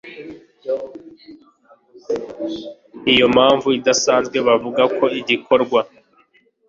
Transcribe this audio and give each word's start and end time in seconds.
iyo 3.11 3.25
mpamvu 3.33 3.67
idasanzwe, 3.77 4.37
bavuga 4.47 4.81
ko 4.97 5.05
igikorwa 5.19 5.79